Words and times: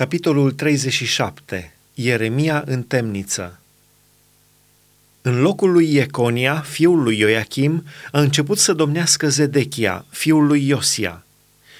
Capitolul 0.00 0.52
37. 0.52 1.74
Ieremia 1.94 2.62
în 2.66 2.82
temniță 2.82 3.60
În 5.22 5.40
locul 5.40 5.72
lui 5.72 5.94
Ieconia, 5.94 6.60
fiul 6.60 7.02
lui 7.02 7.18
Ioachim, 7.18 7.84
a 8.12 8.20
început 8.20 8.58
să 8.58 8.72
domnească 8.72 9.28
Zedechia, 9.28 10.04
fiul 10.10 10.46
lui 10.46 10.66
Iosia. 10.66 11.24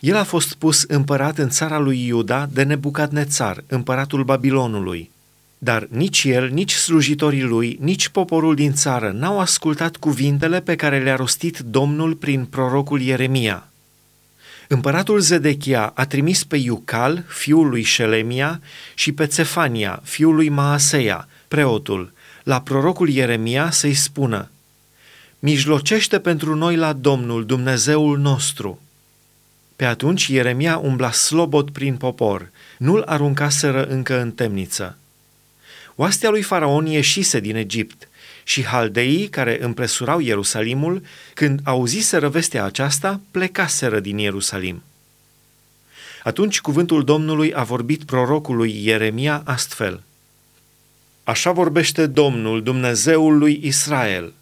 El 0.00 0.16
a 0.16 0.24
fost 0.24 0.54
pus 0.54 0.82
împărat 0.82 1.38
în 1.38 1.48
țara 1.48 1.78
lui 1.78 2.06
Iuda 2.06 2.48
de 2.52 2.62
Nebucadnețar, 2.62 3.64
împăratul 3.66 4.24
Babilonului. 4.24 5.10
Dar 5.58 5.86
nici 5.90 6.24
el, 6.24 6.48
nici 6.48 6.72
slujitorii 6.72 7.42
lui, 7.42 7.78
nici 7.80 8.08
poporul 8.08 8.54
din 8.54 8.72
țară 8.72 9.10
n-au 9.10 9.40
ascultat 9.40 9.96
cuvintele 9.96 10.60
pe 10.60 10.76
care 10.76 11.02
le-a 11.02 11.16
rostit 11.16 11.58
Domnul 11.58 12.14
prin 12.14 12.44
prorocul 12.44 13.00
Ieremia– 13.00 13.68
Împăratul 14.68 15.20
Zedechia 15.20 15.92
a 15.94 16.06
trimis 16.06 16.44
pe 16.44 16.56
Iucal, 16.56 17.24
fiul 17.28 17.68
lui 17.68 17.82
Șelemia, 17.82 18.60
și 18.94 19.12
pe 19.12 19.26
Cefania, 19.26 20.00
fiul 20.04 20.34
lui 20.34 20.48
Maaseia, 20.48 21.28
preotul, 21.48 22.12
la 22.42 22.60
prorocul 22.60 23.08
Ieremia 23.08 23.70
să-i 23.70 23.94
spună 23.94 24.48
Mijlocește 25.38 26.18
pentru 26.18 26.54
noi 26.54 26.76
la 26.76 26.92
Domnul, 26.92 27.46
Dumnezeul 27.46 28.18
nostru. 28.18 28.80
Pe 29.76 29.84
atunci 29.84 30.26
Ieremia 30.26 30.76
umbla 30.76 31.10
slobot 31.10 31.70
prin 31.70 31.96
popor, 31.96 32.50
nu-l 32.78 33.02
aruncaseră 33.06 33.84
încă 33.84 34.20
în 34.20 34.32
temniță. 34.32 34.96
Oastea 35.94 36.30
lui 36.30 36.42
Faraon 36.42 36.86
ieșise 36.86 37.40
din 37.40 37.56
Egipt 37.56 38.08
și 38.44 38.64
haldeii 38.64 39.28
care 39.28 39.58
împresurau 39.60 40.20
Ierusalimul, 40.20 41.02
când 41.34 41.60
auziseră 41.62 42.28
vestea 42.28 42.64
aceasta, 42.64 43.20
plecaseră 43.30 44.00
din 44.00 44.18
Ierusalim. 44.18 44.82
Atunci 46.22 46.60
cuvântul 46.60 47.04
Domnului 47.04 47.54
a 47.54 47.62
vorbit 47.62 48.04
prorocului 48.04 48.84
Ieremia 48.84 49.42
astfel. 49.44 50.02
Așa 51.24 51.52
vorbește 51.52 52.06
Domnul, 52.06 52.62
Dumnezeul 52.62 53.38
lui 53.38 53.60
Israel. 53.62 54.32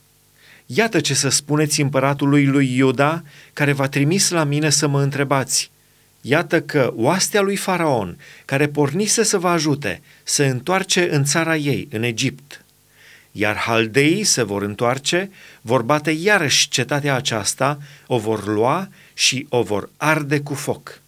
Iată 0.66 1.00
ce 1.00 1.14
să 1.14 1.28
spuneți 1.28 1.80
împăratului 1.80 2.46
lui 2.46 2.76
Iuda, 2.76 3.22
care 3.52 3.72
v-a 3.72 3.88
trimis 3.88 4.30
la 4.30 4.44
mine 4.44 4.70
să 4.70 4.86
mă 4.86 5.02
întrebați. 5.02 5.70
Iată 6.20 6.60
că 6.60 6.92
oastea 6.96 7.40
lui 7.40 7.56
Faraon, 7.56 8.18
care 8.44 8.68
pornise 8.68 9.22
să 9.22 9.38
vă 9.38 9.48
ajute, 9.48 10.02
se 10.22 10.46
întoarce 10.46 11.14
în 11.14 11.24
țara 11.24 11.56
ei, 11.56 11.88
în 11.90 12.02
Egipt 12.02 12.61
iar 13.32 13.56
haldeii 13.56 14.24
se 14.24 14.42
vor 14.42 14.62
întoarce, 14.62 15.30
vor 15.60 15.82
bate 15.82 16.10
iarăși 16.10 16.68
cetatea 16.68 17.14
aceasta, 17.14 17.78
o 18.06 18.18
vor 18.18 18.46
lua 18.46 18.88
și 19.14 19.46
o 19.48 19.62
vor 19.62 19.88
arde 19.96 20.40
cu 20.40 20.54
foc. 20.54 21.00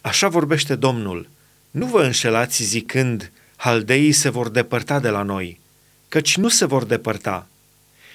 Așa 0.00 0.28
vorbește 0.28 0.74
Domnul, 0.74 1.28
nu 1.70 1.86
vă 1.86 2.02
înșelați 2.02 2.62
zicând, 2.62 3.32
haldeii 3.56 4.12
se 4.12 4.28
vor 4.28 4.48
depărta 4.48 5.00
de 5.00 5.08
la 5.08 5.22
noi, 5.22 5.60
căci 6.08 6.36
nu 6.36 6.48
se 6.48 6.64
vor 6.64 6.84
depărta. 6.84 7.46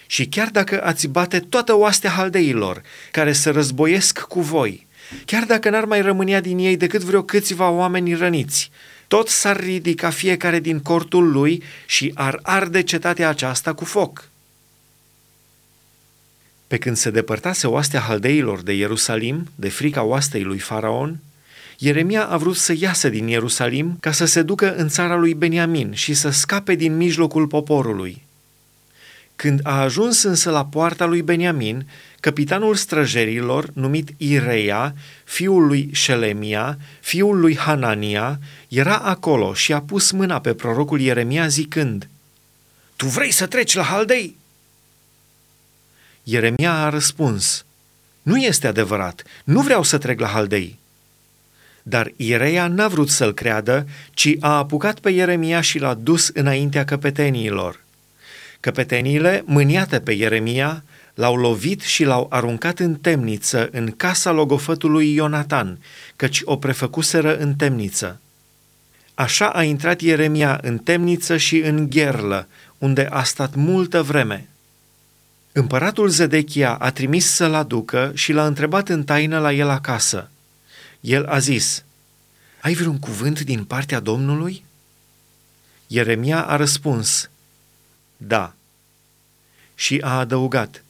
Și 0.08 0.26
chiar 0.26 0.50
dacă 0.50 0.84
ați 0.84 1.08
bate 1.08 1.40
toată 1.40 1.76
oastea 1.76 2.10
haldeilor, 2.10 2.82
care 3.12 3.32
se 3.34 3.50
războiesc 3.50 4.20
cu 4.20 4.42
voi, 4.42 4.88
chiar 5.26 5.44
dacă 5.44 5.70
n-ar 5.70 5.86
mai 5.86 6.02
rămânea 6.02 6.42
din 6.42 6.58
ei 6.58 6.78
decât 6.78 7.02
vreo 7.02 7.24
câțiva 7.24 7.70
oameni 7.70 8.14
răniți, 8.14 8.72
tot 9.12 9.28
s-ar 9.28 9.60
ridica 9.60 10.10
fiecare 10.10 10.60
din 10.60 10.80
cortul 10.80 11.32
lui 11.32 11.64
și 11.86 12.12
ar 12.16 12.40
arde 12.42 12.84
cetatea 12.84 13.30
aceasta 13.30 13.74
cu 13.74 13.86
foc. 13.86 14.30
Pe 16.68 16.78
când 16.78 16.98
se 16.98 17.10
depărtase 17.10 17.68
oastea 17.68 18.00
haldeilor 18.00 18.62
de 18.62 18.74
Ierusalim, 18.74 19.50
de 19.56 19.70
frica 19.70 20.04
oastei 20.04 20.44
lui 20.44 20.60
Faraon, 20.60 21.20
Ieremia 21.78 22.26
a 22.26 22.38
vrut 22.38 22.56
să 22.56 22.74
iasă 22.78 23.10
din 23.10 23.28
Ierusalim 23.28 23.98
ca 24.00 24.12
să 24.12 24.26
se 24.26 24.42
ducă 24.42 24.76
în 24.76 24.88
țara 24.88 25.16
lui 25.16 25.34
Beniamin 25.34 25.94
și 25.94 26.14
să 26.14 26.30
scape 26.30 26.76
din 26.76 26.98
mijlocul 26.98 27.48
poporului. 27.48 28.22
Când 29.42 29.60
a 29.64 29.82
ajuns 29.82 30.24
însă 30.24 30.50
la 30.50 30.66
poarta 30.66 31.06
lui 31.06 31.22
Beniamin, 31.22 31.90
capitanul 32.20 32.76
străjerilor, 32.76 33.70
numit 33.74 34.10
Ireia, 34.18 34.96
fiul 35.24 35.68
lui 35.68 35.90
Șelemia, 35.92 36.78
fiul 37.00 37.40
lui 37.40 37.58
Hanania, 37.58 38.40
era 38.68 38.96
acolo 38.96 39.54
și 39.54 39.74
a 39.74 39.82
pus 39.82 40.12
mâna 40.12 40.40
pe 40.40 40.54
prorocul 40.54 41.00
Ieremia 41.00 41.48
zicând, 41.48 42.10
Tu 42.96 43.06
vrei 43.06 43.32
să 43.32 43.46
treci 43.46 43.76
la 43.76 43.84
Haldei? 43.84 44.38
Ieremia 46.24 46.74
a 46.74 46.90
răspuns, 46.90 47.66
Nu 48.22 48.38
este 48.38 48.68
adevărat, 48.68 49.24
nu 49.44 49.62
vreau 49.62 49.84
să 49.84 49.98
trec 49.98 50.20
la 50.20 50.28
Haldei. 50.28 50.80
Dar 51.84 52.12
Ireia 52.16 52.68
n-a 52.68 52.88
vrut 52.88 53.10
să-l 53.10 53.34
creadă, 53.34 53.88
ci 54.14 54.36
a 54.40 54.58
apucat 54.58 55.00
pe 55.00 55.10
Ieremia 55.10 55.62
și 55.62 55.80
l-a 55.80 55.94
dus 55.94 56.28
înaintea 56.34 56.86
căpeteniilor. 56.86 57.81
Căpeteniile, 58.62 59.44
mâniate 59.46 60.00
pe 60.00 60.12
Ieremia, 60.12 60.84
l-au 61.14 61.36
lovit 61.36 61.82
și 61.82 62.04
l-au 62.04 62.28
aruncat 62.30 62.80
în 62.80 62.96
temniță, 62.96 63.70
în 63.72 63.92
casa 63.92 64.32
logofătului 64.32 65.14
Ionatan, 65.14 65.80
căci 66.16 66.42
o 66.44 66.58
prefăcuseră 66.58 67.38
în 67.38 67.56
temniță. 67.56 68.20
Așa 69.14 69.50
a 69.50 69.64
intrat 69.64 70.02
Ieremia 70.02 70.60
în 70.62 70.78
temniță 70.78 71.38
și 71.38 71.58
în 71.58 71.90
gherlă, 71.90 72.48
unde 72.78 73.08
a 73.12 73.24
stat 73.24 73.56
multă 73.56 74.02
vreme. 74.02 74.48
Împăratul 75.52 76.08
Zedechia 76.08 76.74
a 76.74 76.92
trimis 76.92 77.32
să-l 77.32 77.54
aducă 77.54 78.12
și 78.14 78.32
l-a 78.32 78.46
întrebat 78.46 78.90
în 78.90 79.04
taină 79.04 79.40
la 79.40 79.54
el 79.54 79.70
acasă. 79.70 80.30
El 81.00 81.26
a 81.26 81.40
zis, 81.40 81.84
Ai 82.62 82.74
vreun 82.74 83.00
cuvânt 83.00 83.40
din 83.42 83.64
partea 83.64 84.00
Domnului? 84.00 84.64
Ieremia 85.88 86.42
a 86.42 86.56
răspuns, 86.56 87.30
Da. 88.28 88.54
Și 89.76 90.00
a 90.04 90.18
adăugat, 90.18 90.84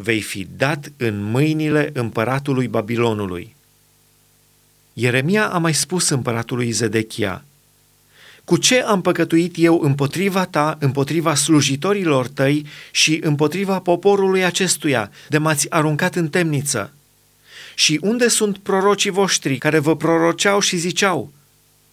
Vei 0.00 0.20
fi 0.20 0.48
dat 0.56 0.92
în 0.96 1.22
mâinile 1.22 1.90
împăratului 1.92 2.68
Babilonului. 2.68 3.54
Ieremia 4.92 5.48
a 5.48 5.58
mai 5.58 5.74
spus 5.74 6.08
împăratului 6.08 6.70
Zedechia, 6.70 7.44
Cu 8.44 8.56
ce 8.56 8.82
am 8.82 9.00
păcătuit 9.00 9.54
eu 9.58 9.80
împotriva 9.80 10.44
ta, 10.44 10.76
împotriva 10.80 11.34
slujitorilor 11.34 12.28
tăi 12.28 12.66
și 12.90 13.20
împotriva 13.22 13.78
poporului 13.78 14.44
acestuia, 14.44 15.10
de 15.28 15.38
m-ați 15.38 15.70
aruncat 15.70 16.14
în 16.14 16.28
temniță? 16.28 16.92
Și 17.74 17.98
unde 18.02 18.28
sunt 18.28 18.58
prorocii 18.58 19.10
voștri 19.10 19.58
care 19.58 19.78
vă 19.78 19.96
proroceau 19.96 20.60
și 20.60 20.76
ziceau, 20.76 21.32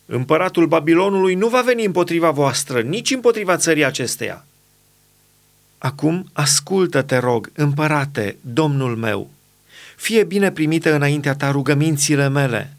Împăratul 0.05 0.67
Babilonului 0.67 1.35
nu 1.35 1.47
va 1.47 1.61
veni 1.61 1.85
împotriva 1.85 2.31
voastră, 2.31 2.81
nici 2.81 3.11
împotriva 3.11 3.57
țării 3.57 3.85
acesteia. 3.85 4.45
Acum 5.77 6.29
ascultă, 6.33 7.01
te 7.01 7.17
rog, 7.17 7.51
împărate, 7.53 8.37
domnul 8.41 8.95
meu, 8.95 9.29
fie 9.95 10.23
bine 10.23 10.51
primite 10.51 10.89
înaintea 10.89 11.35
ta 11.35 11.51
rugămințile 11.51 12.29
mele– 12.29 12.69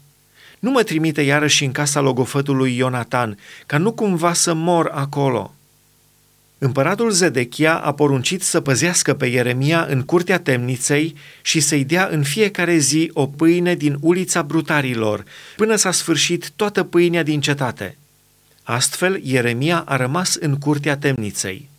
nu 0.59 0.71
mă 0.71 0.83
trimite 0.83 1.21
iarăși 1.21 1.63
în 1.63 1.71
casa 1.71 1.99
logofătului 1.99 2.77
Ionatan, 2.77 3.37
ca 3.65 3.77
nu 3.77 3.91
cumva 3.91 4.33
să 4.33 4.53
mor 4.53 4.89
acolo. 4.93 5.53
Împăratul 6.59 7.11
Zedechia 7.11 7.77
a 7.77 7.93
poruncit 7.93 8.41
să 8.43 8.61
păzească 8.61 9.13
pe 9.13 9.25
Ieremia 9.25 9.85
în 9.89 10.01
curtea 10.01 10.39
temniței 10.39 11.15
și 11.41 11.59
să-i 11.59 11.83
dea 11.83 12.07
în 12.11 12.23
fiecare 12.23 12.77
zi 12.77 13.09
o 13.13 13.27
pâine 13.27 13.75
din 13.75 13.97
ulița 14.01 14.41
brutarilor, 14.41 15.23
până 15.55 15.75
s-a 15.75 15.91
sfârșit 15.91 16.51
toată 16.55 16.83
pâinea 16.83 17.23
din 17.23 17.41
cetate. 17.41 17.97
Astfel, 18.63 19.19
Ieremia 19.23 19.83
a 19.85 19.95
rămas 19.95 20.35
în 20.35 20.57
curtea 20.57 20.97
temniței. 20.97 21.69